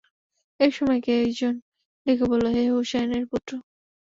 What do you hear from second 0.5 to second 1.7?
এমন সময় কে একজন